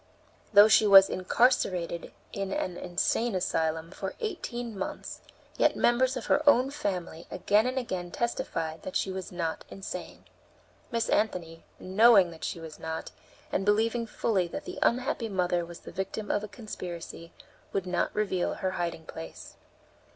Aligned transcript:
Though 0.51 0.67
she 0.67 0.87
was 0.87 1.11
incarcerated 1.11 2.11
in 2.33 2.51
an 2.51 2.75
insane 2.75 3.35
asylum 3.35 3.91
for 3.91 4.15
eighteen 4.19 4.75
months, 4.75 5.21
yet 5.59 5.75
members 5.75 6.17
of 6.17 6.25
her 6.25 6.41
own 6.49 6.71
family 6.71 7.27
again 7.29 7.67
and 7.67 7.77
again 7.77 8.09
testified 8.09 8.81
that 8.81 8.95
she 8.95 9.11
was 9.11 9.31
not 9.31 9.63
insane. 9.69 10.25
Miss 10.89 11.07
Anthony, 11.07 11.65
knowing 11.79 12.31
that 12.31 12.43
she 12.43 12.59
was 12.59 12.79
not, 12.79 13.11
and 13.51 13.63
believing 13.63 14.07
fully 14.07 14.47
that 14.47 14.65
the 14.65 14.79
unhappy 14.81 15.29
mother 15.29 15.63
was 15.63 15.81
the 15.81 15.91
victim 15.91 16.31
of 16.31 16.43
a 16.43 16.47
conspiracy, 16.47 17.31
would 17.71 17.85
not 17.85 18.09
reveal 18.15 18.55
her 18.55 18.71
hiding 18.71 19.05
place. 19.05 19.53